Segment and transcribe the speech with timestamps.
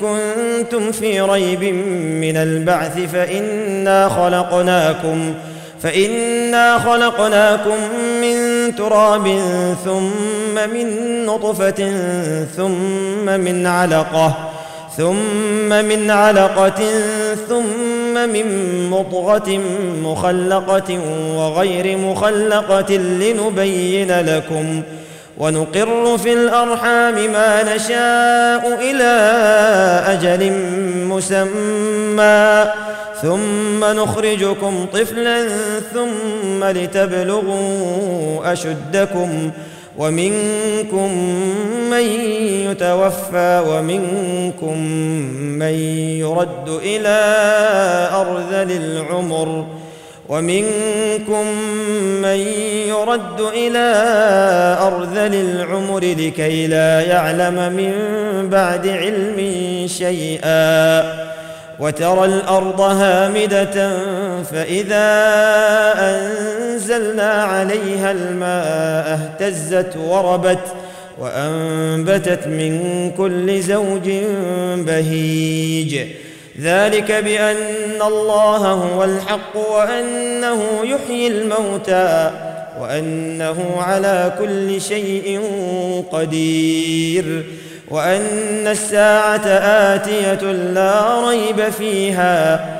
[0.00, 1.64] كنتم في ريب
[2.20, 5.34] من البعث فإنا خلقناكم
[5.82, 7.76] فإنا خلقناكم
[8.20, 8.36] من
[8.76, 9.38] تراب
[9.84, 10.86] ثم من
[11.26, 11.92] نطفة
[12.56, 14.50] ثم من علقة
[14.96, 16.82] ثم من علقة
[17.48, 18.46] ثم من
[18.90, 19.60] مضغة
[20.02, 20.98] مخلقة
[21.36, 24.82] وغير مخلقة لنبين لكم
[25.40, 29.12] ونقر في الأرحام ما نشاء إلى
[30.06, 30.52] أجل
[31.06, 32.64] مسمى.
[33.22, 35.48] ثم نخرجكم طفلا
[35.94, 39.50] ثم لتبلغوا أشدكم.
[39.98, 41.08] ومنكم
[41.90, 42.04] من
[42.70, 44.78] يتوفى ومنكم
[45.58, 45.74] من
[46.20, 47.18] يرد إلى
[48.14, 49.66] أرذل العمر.
[50.30, 51.46] ومنكم
[52.22, 52.38] من
[52.88, 53.94] يرد إلى
[54.80, 57.92] أرذل العمر لكي لا يعلم من
[58.50, 59.38] بعد علم
[59.88, 61.02] شيئا
[61.80, 63.90] وترى الأرض هامدة
[64.42, 65.08] فإذا
[65.98, 70.64] أنزلنا عليها الماء اهتزت وربت
[71.18, 74.10] وأنبتت من كل زوج
[74.86, 76.00] بهيج
[76.60, 82.30] ذلك بأن الله هو الحق وأنه يحيي الموتى
[82.80, 85.40] وأنه على كل شيء
[86.12, 87.44] قدير
[87.90, 89.46] وأن الساعة
[89.94, 92.79] آتية لا ريب فيها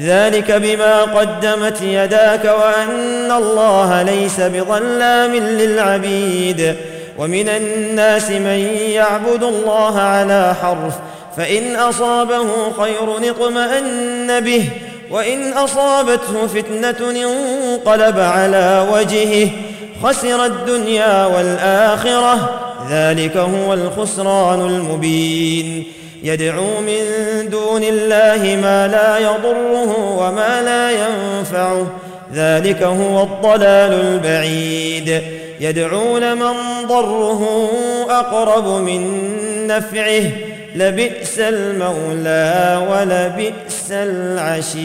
[0.00, 6.74] ذلك بما قدمت يداك وأن الله ليس بظلام للعبيد
[7.18, 10.94] ومن الناس من يعبد الله على حرف
[11.36, 14.68] فإن أصابه خير اطمأن به
[15.10, 19.50] وإن أصابته فتنة انقلب على وجهه
[20.02, 22.60] خسر الدنيا والآخرة
[22.90, 25.84] ذلك هو الخسران المبين
[26.24, 27.00] يدعو من
[27.50, 31.86] دون الله ما لا يضره وما لا ينفعه.
[32.34, 35.22] ذلك هو الضلال البعيد.
[35.60, 36.52] يدعو لمن
[36.86, 37.70] ضره
[38.10, 39.26] أقرب من
[39.66, 40.30] نفعه.
[40.74, 44.84] لبئس المولى ولبئس العشير.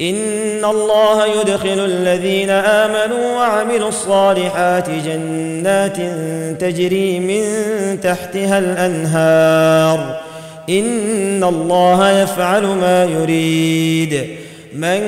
[0.00, 5.96] إن الله يدخل الذين آمنوا وعملوا الصالحات جنات
[6.60, 7.44] تجري من
[8.00, 10.20] تحتها الأنهار.
[10.70, 14.26] إن الله يفعل ما يريد.
[14.72, 15.00] من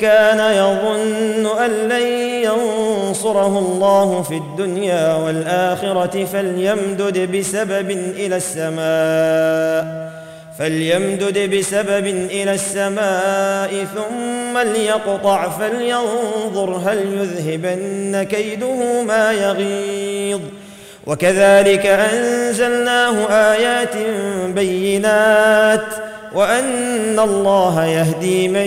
[0.00, 2.06] كان يظن أن لن
[2.42, 10.11] ينصره الله في الدنيا والآخرة فليمدد بسبب إلى السماء.
[10.58, 20.40] فليمدد بسبب إلى السماء ثم ليقطع فلينظر هل يذهبن كيده ما يغيظ.
[21.06, 23.94] وكذلك أنزلناه آيات
[24.54, 25.86] بينات
[26.34, 28.66] وأن الله يهدي من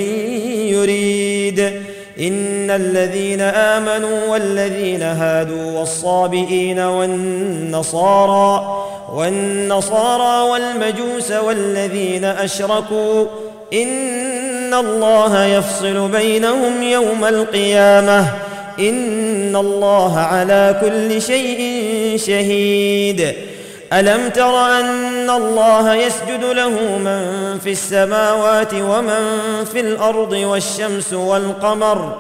[0.74, 1.85] يريد.
[2.20, 8.78] إن الذين آمنوا والذين هادوا والصابئين والنصارى
[9.14, 13.26] والنصارى والمجوس والذين أشركوا
[13.74, 18.26] إن الله يفصل بينهم يوم القيامة
[18.80, 21.62] إن الله على كل شيء
[22.18, 23.34] شهيد
[23.94, 32.18] ألم تر أن الله يسجد له من في السماوات ومن في الأرض والشمس والقمر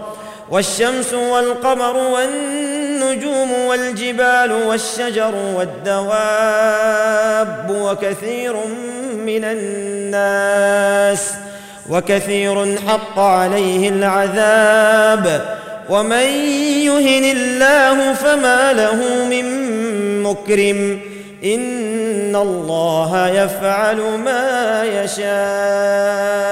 [0.50, 6.16] والشمس والقمر والنجوم والجبال والشجر والدواب
[7.82, 8.56] وكثير
[9.16, 11.32] من الناس
[11.90, 15.56] وكثير حق عليه العذاب.
[15.90, 16.28] ومن
[16.86, 19.46] يهن الله فما له من
[20.24, 21.15] مكرم.
[21.46, 26.46] ان الله يفعل ما يشاء.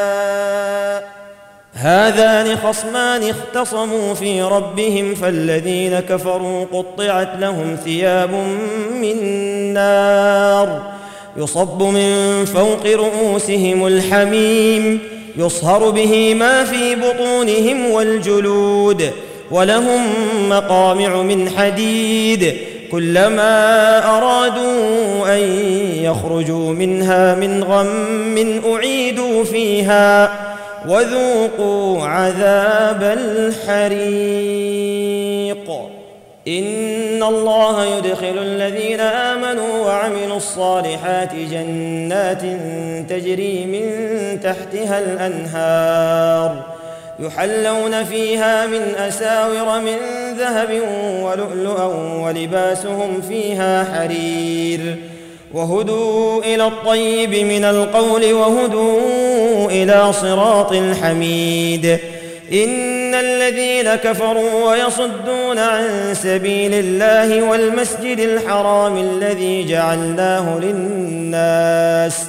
[1.73, 8.31] هذان خصمان اختصموا في ربهم فالذين كفروا قطعت لهم ثياب
[9.01, 9.17] من
[9.73, 10.81] نار
[11.37, 14.99] يصب من فوق رؤوسهم الحميم
[15.37, 19.11] يصهر به ما في بطونهم والجلود
[19.51, 20.01] ولهم
[20.49, 22.53] مقامع من حديد
[22.93, 25.41] كلما أرادوا أن
[26.03, 30.31] يخرجوا منها من غم أعيدوا فيها
[30.87, 34.03] وذوقوا عذاب الحريق.
[36.47, 42.41] إن الله يدخل الذين آمنوا وعملوا الصالحات جنات
[43.09, 43.85] تجري من
[44.39, 46.72] تحتها الأنهار.
[47.19, 49.97] يحلون فيها من أساور من
[50.37, 50.81] ذهب
[51.21, 51.85] ولؤلؤا
[52.25, 54.95] ولباسهم فيها حرير.
[55.53, 61.99] وهدوا إلى الطيب من القول وهدوا إلى صراط الحميد.
[62.53, 72.25] إن الذين كفروا ويصدون عن سبيل الله والمسجد الحرام الذي جعلناه للناس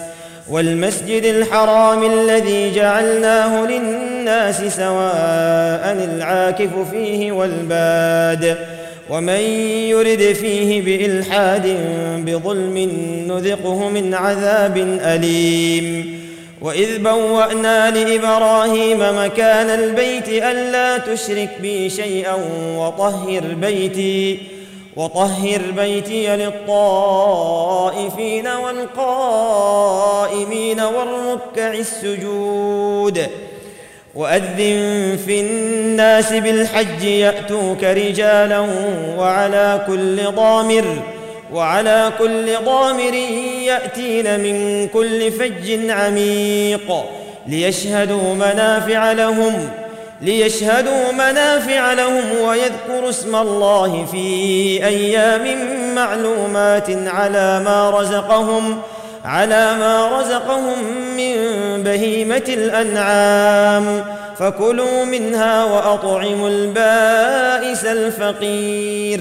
[0.55, 8.57] والمسجد الحرام الذي جعلناه للناس سواء العاكف فيه والباد
[9.11, 9.41] ومن
[9.91, 11.77] يرد فيه بإلحاد
[12.27, 12.79] بظلم
[13.29, 16.19] نذقه من عذاب أليم.
[16.63, 22.35] وإذ بوأنا لإبراهيم مكان البيت ألا تشرك بي شيئا
[22.77, 24.39] وطهر بيتي.
[24.97, 30.01] وطهر بيتي للطائفين والقائمين
[30.81, 33.27] والركع السجود.
[34.15, 38.67] وأذن في الناس بالحج يأتوك رجالا
[39.19, 40.85] وعلى كل ضامر
[41.53, 43.15] وعلى كل ضامر
[43.65, 47.05] يأتين من كل فج عميق
[47.47, 49.71] ليشهدوا منافع لهم
[50.23, 54.27] ليشهدوا منافع لهم ويذكروا اسم الله في
[54.87, 58.79] أيام معلومات على ما رزقهم
[59.25, 60.85] على ما رزقهم
[61.17, 61.35] من
[61.83, 64.05] بهيمة الأنعام.
[64.39, 69.21] فكلوا منها وأطعموا البائس الفقير.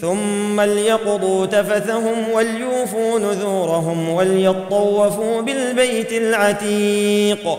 [0.00, 7.58] ثم ليقضوا تفثهم وليوفوا نذورهم وليطوفوا بالبيت العتيق.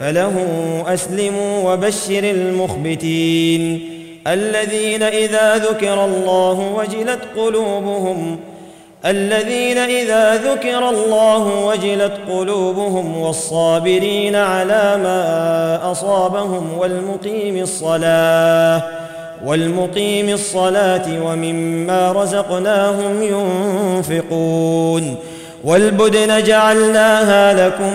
[0.00, 0.34] فله
[0.86, 3.90] أسلموا وبشر المخبتين.
[4.26, 8.38] الذين إذا ذكر الله وجلت قلوبهم
[9.06, 18.82] الذين إذا ذكر الله وجلت قلوبهم والصابرين على ما أصابهم والمقيم الصلاة
[19.44, 25.16] والمقيم الصلاة ومما رزقناهم ينفقون.
[25.64, 27.92] والبدن جعلناها لكم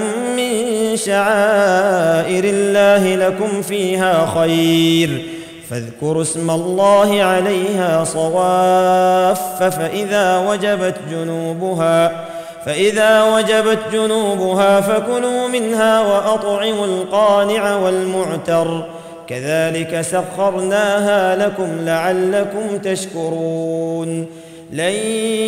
[1.06, 5.26] شعائر الله لكم فيها خير.
[5.70, 12.26] فاذكروا اسم الله عليها صواف فإذا وجبت جنوبها
[12.66, 18.86] فإذا وجبت جنوبها فكلوا منها وأطعموا القانع والمعتر.
[19.28, 24.26] كذلك سخرناها لكم لعلكم تشكرون.
[24.72, 24.94] لن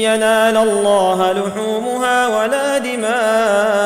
[0.02, 3.86] ينال الله لحومها ولا دماؤها.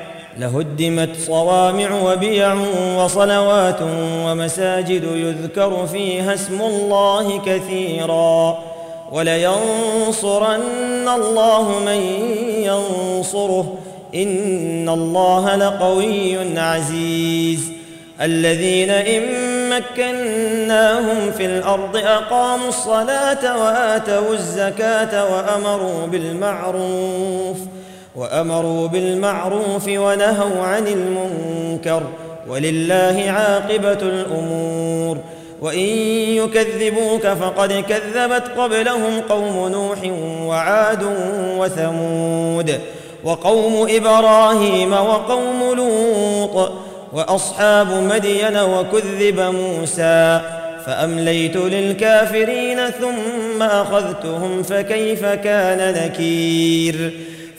[0.41, 2.53] لهدمت صوامع وبيع
[2.97, 3.79] وصلوات
[4.25, 8.59] ومساجد يذكر فيها اسم الله كثيرا
[9.11, 12.01] ولينصرن الله من
[12.63, 13.77] ينصره
[14.15, 17.71] إن الله لقوي عزيز
[18.21, 19.23] الذين إن
[19.69, 27.57] مكناهم في الأرض أقاموا الصلاة وآتوا الزكاة وأمروا بالمعروف
[28.15, 32.03] وأمروا بالمعروف ونهوا عن المنكر
[32.49, 35.17] ولله عاقبة الأمور.
[35.61, 35.89] وإن
[36.37, 39.97] يكذبوك فقد كذبت قبلهم قوم نوح
[40.47, 41.03] وعاد
[41.57, 42.79] وثمود
[43.23, 46.71] وقوم إبراهيم وقوم لوط
[47.13, 50.41] وأصحاب مدين وكذب موسى.
[50.85, 57.11] فأمليت للكافرين ثم أخذتهم فكيف كان نكير.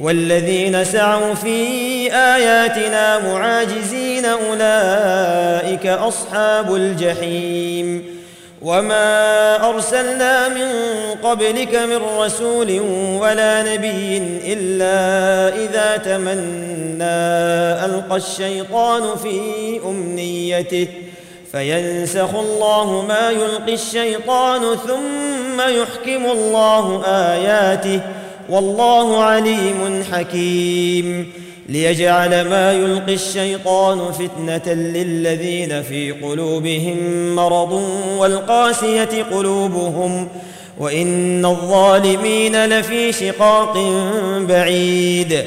[0.00, 1.56] والذين سعوا في
[2.12, 8.20] آياتنا معاجزين أولئك أصحاب الجحيم.
[8.62, 10.68] وما أرسلنا من
[11.22, 12.80] قبلك من رسول
[13.20, 14.96] ولا نبي إلا
[15.64, 17.04] إذا تمنى
[17.84, 19.40] ألقى الشيطان في
[19.84, 20.88] أمنيته.
[21.52, 28.00] فينسخ الله ما يلقي الشيطان ثم يحكم الله آياته.
[28.50, 31.32] والله عليم حكيم.
[31.68, 36.96] ليجعل ما يلقي الشيطان فتنة للذين في قلوبهم
[37.36, 37.82] مرض
[38.18, 40.28] والقاسية قلوبهم.
[40.78, 43.78] وإن الظالمين لفي شقاق
[44.48, 45.44] بعيد.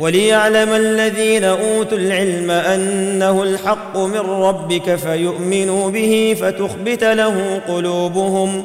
[0.00, 8.64] وليعلم الذين أوتوا العلم أنه الحق من ربك فيؤمنوا به فتخبت له قلوبهم.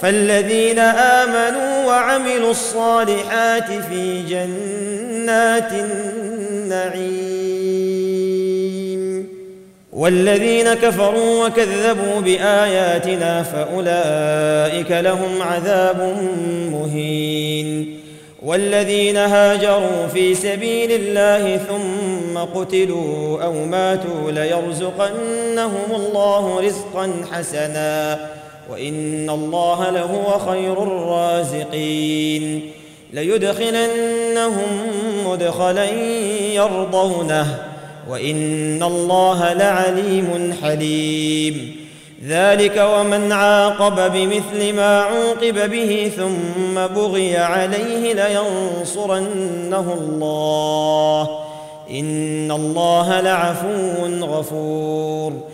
[0.00, 7.34] فالذين آمنوا وعملوا الصالحات في جنات النعيم.
[9.92, 16.16] والذين كفروا وكذبوا بآياتنا فأولئك لهم عذاب
[16.72, 18.00] مهين.
[18.42, 28.18] والذين هاجروا في سبيل الله ثم قتلوا أو ماتوا ليرزقنهم الله رزقا حسنا.
[28.70, 32.70] وإن الله لهو خير الرازقين
[33.12, 34.86] ليدخلنهم
[35.26, 35.90] مدخلا
[36.54, 37.58] يرضونه
[38.08, 41.76] وإن الله لعليم حليم
[42.26, 51.38] ذلك ومن عاقب بمثل ما عوقب به ثم بغي عليه لينصرنه الله
[51.90, 55.53] إن الله لعفو غفور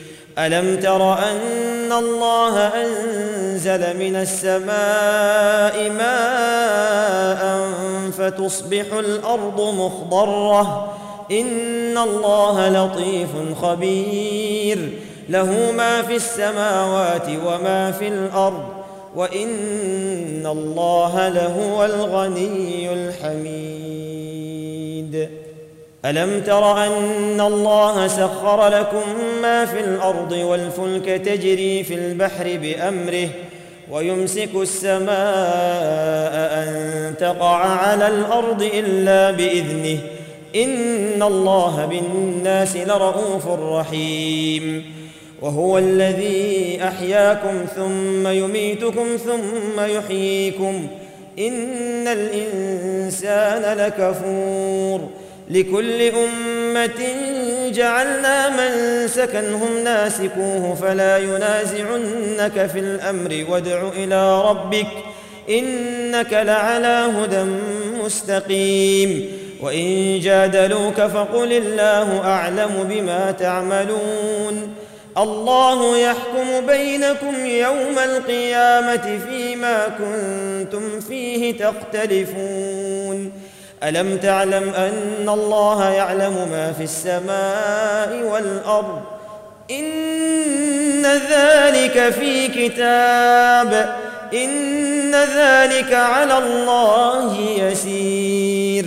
[0.39, 7.71] ألم تر أن الله أنزل من السماء ماء
[8.17, 10.93] فتصبح الأرض مخضرة؟
[11.31, 13.29] إن الله لطيف
[13.61, 14.89] خبير.
[15.29, 18.63] له ما في السماوات وما في الأرض
[19.15, 23.81] وإن الله لهو الغني الحميد.
[26.05, 29.03] ألم تر أن الله سخر لكم
[29.41, 33.29] ما في الأرض والفلك تجري في البحر بأمره
[33.91, 35.11] ويمسك السماء
[36.33, 39.99] أن تقع على الأرض إلا بإذنه.
[40.55, 44.85] إن الله بالناس لرءوف رحيم.
[45.41, 50.87] وهو الذي أحياكم ثم يميتكم ثم يحييكم.
[51.39, 55.20] إن الإنسان لكفور.
[55.49, 57.01] لكل أمة
[57.69, 64.87] جعلنا من سكنهم ناسكوه فلا ينازعنك في الأمر وادع إلى ربك
[65.49, 67.51] إنك لعلى هدى
[68.03, 74.73] مستقيم وإن جادلوك فقل الله أعلم بما تعملون
[75.17, 83.31] الله يحكم بينكم يوم القيامة فيما كنتم فيه تختلفون
[83.83, 89.01] ألم تعلم أن الله يعلم ما في السماء والأرض؟
[89.71, 93.95] إن ذلك في كتاب.
[94.33, 98.85] إن ذلك على الله يسير.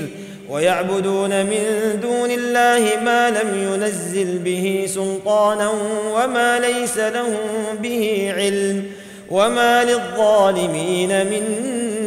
[0.50, 5.70] ويعبدون من دون الله ما لم ينزل به سلطانا
[6.14, 8.84] وما ليس لهم به علم.
[9.30, 11.44] وما للظالمين من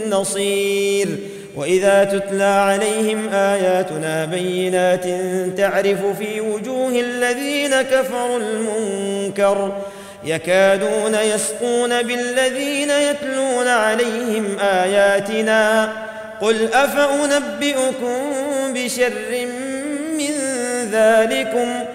[0.09, 1.07] نصير.
[1.57, 5.03] وإذا تتلى عليهم آياتنا بينات
[5.57, 9.71] تعرف في وجوه الذين كفروا المنكر
[10.23, 15.93] يكادون يسقون بالذين يتلون عليهم آياتنا
[16.41, 18.13] قل أفأنبئكم
[18.73, 19.47] بشر
[20.17, 20.33] من
[20.91, 21.85] ذلكم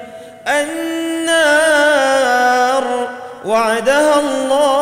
[0.48, 1.82] النار
[3.44, 4.81] وعدها الله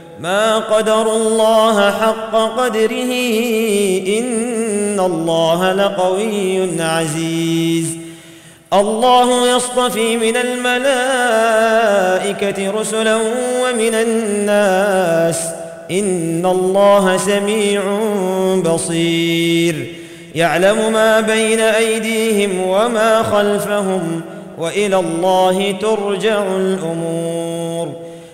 [0.21, 3.13] ما قدروا الله حق قدره
[4.19, 7.97] ان الله لقوي عزيز.
[8.73, 11.61] الله يصطفي من الملائكه
[12.71, 13.15] رسلا
[13.63, 15.39] ومن الناس.
[15.91, 17.81] ان الله سميع
[18.65, 19.95] بصير.
[20.35, 24.21] يعلم ما بين ايديهم وما خلفهم
[24.57, 28.10] والى الله ترجع الأمور.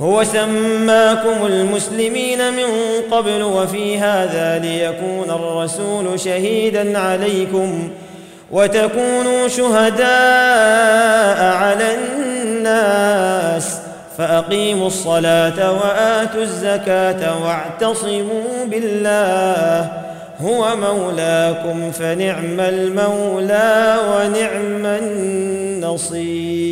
[0.00, 2.64] هو سماكم المسلمين من
[3.10, 7.90] قبل وفي هذا ليكون الرسول شهيدا عليكم
[8.50, 10.06] وتكونوا شهداء
[11.54, 13.76] على الناس
[14.18, 19.92] فأقيموا الصلاة وآتوا الزكاة واعتصموا بالله
[20.40, 26.70] هو مولاكم فنعم المولى ونعم النصير